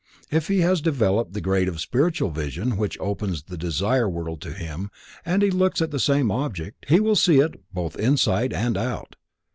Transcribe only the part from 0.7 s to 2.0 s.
developed the grade of